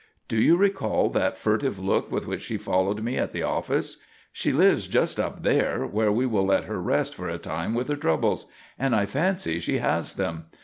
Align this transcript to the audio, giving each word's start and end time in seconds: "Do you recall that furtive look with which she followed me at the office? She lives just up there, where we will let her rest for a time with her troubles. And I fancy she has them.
"Do 0.27 0.37
you 0.41 0.57
recall 0.57 1.11
that 1.11 1.37
furtive 1.37 1.77
look 1.77 2.11
with 2.11 2.25
which 2.25 2.41
she 2.41 2.57
followed 2.57 3.03
me 3.03 3.17
at 3.19 3.29
the 3.29 3.43
office? 3.43 3.97
She 4.33 4.51
lives 4.51 4.87
just 4.87 5.19
up 5.19 5.43
there, 5.43 5.85
where 5.85 6.11
we 6.11 6.25
will 6.25 6.47
let 6.47 6.63
her 6.63 6.81
rest 6.81 7.13
for 7.13 7.29
a 7.29 7.37
time 7.37 7.75
with 7.75 7.87
her 7.87 7.95
troubles. 7.95 8.47
And 8.79 8.95
I 8.95 9.05
fancy 9.05 9.59
she 9.59 9.77
has 9.77 10.15
them. 10.15 10.45